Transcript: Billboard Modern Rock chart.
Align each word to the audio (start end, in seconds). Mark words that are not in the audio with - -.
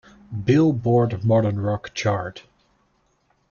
Billboard 0.45 1.23
Modern 1.23 1.59
Rock 1.59 1.93
chart. 1.93 2.47